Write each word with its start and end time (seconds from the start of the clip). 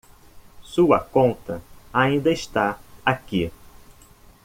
Sua 0.63 0.99
conta 1.01 1.61
ainda 1.93 2.31
está 2.31 2.79
aqui. 3.05 3.51